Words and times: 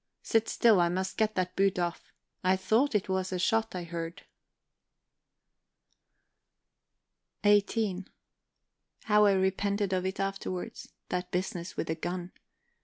"Sit 0.23 0.49
still 0.49 0.81
I 0.81 0.89
must 0.89 1.15
get 1.15 1.35
that 1.35 1.55
boot 1.55 1.77
off. 1.77 2.11
I 2.43 2.55
thought 2.55 2.95
it 2.95 3.07
was 3.07 3.31
a 3.31 3.37
shot 3.37 3.75
I 3.75 3.83
heard." 3.83 4.23
XVIII 7.45 8.05
How 9.03 9.25
I 9.25 9.33
repented 9.33 9.93
of 9.93 10.03
it 10.07 10.19
afterward 10.19 10.73
that 11.09 11.29
business 11.29 11.77
with 11.77 11.85
the 11.85 11.93
gun. 11.93 12.31